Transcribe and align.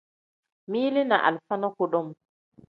Mili 0.67 1.03
ni 1.05 1.15
alifa 1.15 1.55
ni 1.57 1.69
kudum. 1.77 2.07